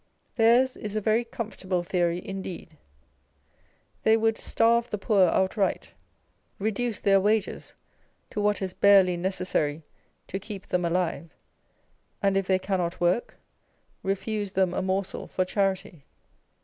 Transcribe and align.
Theirs 0.35 0.75
is 0.77 0.95
a 0.95 0.99
very 0.99 1.23
com 1.23 1.51
fortable 1.51 1.85
theory 1.85 2.25
indeed! 2.27 2.75
They 4.01 4.17
would 4.17 4.39
starve 4.39 4.89
the 4.89 4.97
poor 4.97 5.27
outright, 5.29 5.91
reduce 6.57 6.99
their 6.99 7.21
wages 7.21 7.75
to 8.31 8.41
what 8.41 8.63
is 8.63 8.73
barely 8.73 9.15
necessary 9.15 9.83
to 10.27 10.39
keep 10.39 10.65
them 10.65 10.85
alive, 10.85 11.29
and 12.19 12.35
if 12.35 12.47
they 12.47 12.57
cannot 12.57 12.99
work, 12.99 13.37
refuse 14.01 14.53
them 14.53 14.73
a 14.73 14.81
morsel 14.81 15.27
for 15.27 15.45
charity. 15.45 16.03